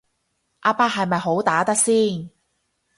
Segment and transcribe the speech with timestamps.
[0.61, 2.31] 阿伯係咪好打得先